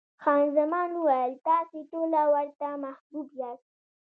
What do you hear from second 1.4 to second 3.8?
تاسې ټوله ورته محبوب یاست.